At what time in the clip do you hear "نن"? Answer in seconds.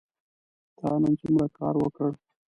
1.01-1.13